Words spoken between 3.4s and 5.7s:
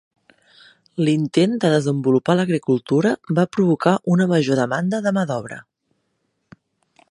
va provocar una major demanda de mà d'obra.